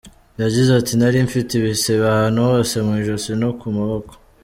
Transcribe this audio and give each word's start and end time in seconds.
Yagize 0.41 0.71
ati 0.79 0.93
“Nari 0.95 1.19
mfite 1.27 1.51
ibisebe 1.55 2.03
ahantu 2.13 2.39
hose, 2.49 2.73
mu 2.85 2.91
ijosi 3.01 3.31
no 3.41 3.49
ku 3.59 3.65
maboko. 3.77 4.11